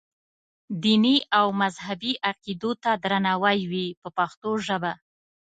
دیني 0.83 1.17
او 1.39 1.47
مذهبي 1.61 2.13
عقیدو 2.29 2.71
ته 2.83 2.91
درناوی 3.03 3.59
وي 3.71 3.87
په 4.01 4.07
پښتو 4.17 4.49
ژبه. 4.67 4.93